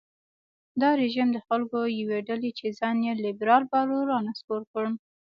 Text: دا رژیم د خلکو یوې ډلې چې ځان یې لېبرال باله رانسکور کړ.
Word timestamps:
دا 0.81 0.89
رژیم 1.01 1.27
د 1.33 1.37
خلکو 1.47 1.79
یوې 1.99 2.19
ډلې 2.29 2.51
چې 2.59 2.67
ځان 2.79 2.97
یې 3.05 3.13
لېبرال 3.25 3.63
باله 3.71 3.97
رانسکور 4.11 4.61
کړ. 4.71 4.85